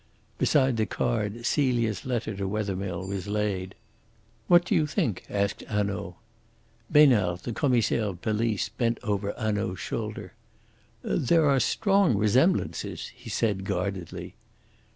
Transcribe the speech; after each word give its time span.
Beside 0.39 0.77
the 0.77 0.87
card 0.87 1.45
Celia's 1.45 2.07
letter 2.07 2.35
to 2.35 2.47
Wethermill 2.47 3.07
was 3.07 3.27
laid. 3.27 3.75
"What 4.47 4.65
do 4.65 4.73
you 4.73 4.87
think?" 4.87 5.23
asked 5.29 5.61
Hanaud. 5.69 6.15
Besnard, 6.89 7.41
the 7.41 7.53
Commissaire 7.53 8.05
of 8.05 8.19
Police, 8.19 8.67
bent 8.67 8.97
over 9.03 9.31
Hanaud's 9.37 9.79
shoulder. 9.79 10.33
"There 11.03 11.47
are 11.47 11.59
strong 11.59 12.17
resemblances," 12.17 13.11
he 13.15 13.29
said 13.29 13.63
guardedly. 13.63 14.33